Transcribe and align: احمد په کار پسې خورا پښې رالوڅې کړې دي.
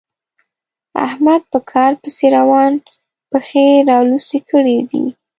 احمد 1.05 1.41
په 1.51 1.59
کار 1.71 1.91
پسې 2.01 2.27
خورا 2.33 2.63
پښې 3.29 3.65
رالوڅې 3.89 4.39
کړې 4.49 4.77
دي. 4.89 5.03